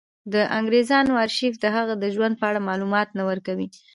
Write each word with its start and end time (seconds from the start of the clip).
د 0.33 0.35
انګرېزانو 0.57 1.13
ارشیف 1.25 1.53
د 1.59 1.65
هغه 1.75 1.93
د 2.03 2.05
ژوند 2.15 2.33
په 2.39 2.45
اړه 2.49 2.65
معلومات 2.69 3.07
نه 3.17 3.23
ورکوي. 3.29 3.67